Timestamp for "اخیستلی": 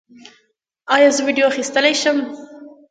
1.51-1.93